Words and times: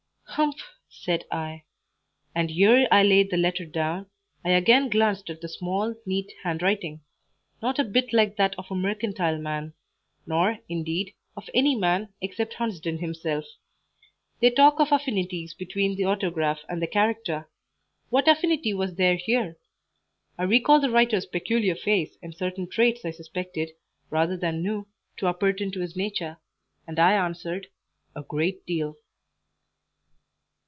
"Humph!" 0.35 0.63
said 0.87 1.25
I; 1.29 1.63
and 2.33 2.49
ere 2.49 2.87
I 2.89 3.03
laid 3.03 3.31
the 3.31 3.35
letter 3.37 3.65
down, 3.65 4.05
I 4.45 4.51
again 4.51 4.87
glanced 4.89 5.29
at 5.29 5.41
the 5.41 5.49
small, 5.49 5.93
neat 6.05 6.31
handwriting, 6.43 7.01
not 7.61 7.79
a 7.79 7.83
bit 7.83 8.13
like 8.13 8.37
that 8.37 8.55
of 8.57 8.71
a 8.71 8.75
mercantile 8.75 9.39
man, 9.39 9.73
nor, 10.25 10.59
indeed, 10.69 11.13
of 11.35 11.49
any 11.53 11.75
man 11.75 12.13
except 12.21 12.53
Hunsden 12.53 12.99
himself. 12.99 13.43
They 14.39 14.49
talk 14.49 14.79
of 14.79 14.93
affinities 14.93 15.53
between 15.53 15.97
the 15.97 16.05
autograph 16.05 16.61
and 16.69 16.81
the 16.81 16.87
character: 16.87 17.49
what 18.09 18.29
affinity 18.29 18.73
was 18.73 18.95
there 18.95 19.17
here? 19.17 19.57
I 20.37 20.43
recalled 20.43 20.83
the 20.83 20.91
writer's 20.91 21.25
peculiar 21.25 21.75
face 21.75 22.17
and 22.23 22.33
certain 22.33 22.69
traits 22.69 23.03
I 23.03 23.11
suspected, 23.11 23.71
rather 24.09 24.37
than 24.37 24.63
knew, 24.63 24.87
to 25.17 25.27
appertain 25.27 25.71
to 25.73 25.81
his 25.81 25.97
nature, 25.97 26.37
and 26.87 26.97
I 26.99 27.13
answered, 27.15 27.67
"A 28.15 28.23
great 28.23 28.65
deal." 28.65 28.95